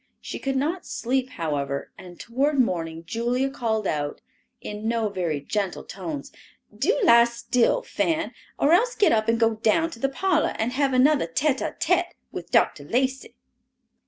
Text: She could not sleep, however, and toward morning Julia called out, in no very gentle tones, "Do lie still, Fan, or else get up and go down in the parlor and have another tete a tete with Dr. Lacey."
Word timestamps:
She 0.19 0.39
could 0.39 0.55
not 0.55 0.87
sleep, 0.87 1.29
however, 1.29 1.91
and 1.95 2.19
toward 2.19 2.57
morning 2.59 3.03
Julia 3.05 3.51
called 3.51 3.85
out, 3.85 4.19
in 4.59 4.87
no 4.87 5.09
very 5.09 5.39
gentle 5.39 5.83
tones, 5.83 6.31
"Do 6.75 6.99
lie 7.03 7.25
still, 7.25 7.83
Fan, 7.83 8.33
or 8.57 8.71
else 8.73 8.95
get 8.95 9.11
up 9.11 9.29
and 9.29 9.39
go 9.39 9.53
down 9.57 9.91
in 9.95 10.01
the 10.01 10.09
parlor 10.09 10.55
and 10.57 10.71
have 10.71 10.93
another 10.93 11.27
tete 11.27 11.61
a 11.61 11.75
tete 11.79 12.15
with 12.31 12.49
Dr. 12.49 12.83
Lacey." 12.85 13.35